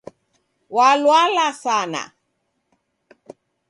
Walwala 0.75 1.47
sana 1.63 2.03